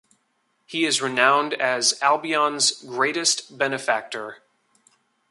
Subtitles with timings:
[0.65, 4.39] He is renowned as "Albion's Greatest Benefactor".